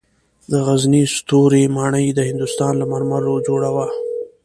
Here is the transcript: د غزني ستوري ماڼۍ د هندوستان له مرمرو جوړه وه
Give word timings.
د 0.51 0.53
غزني 0.67 1.03
ستوري 1.15 1.63
ماڼۍ 1.75 2.07
د 2.13 2.19
هندوستان 2.29 2.73
له 2.77 2.85
مرمرو 2.91 3.35
جوړه 3.47 3.69
وه 3.75 3.87